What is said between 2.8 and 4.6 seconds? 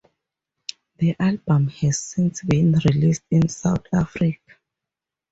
released in South Africa.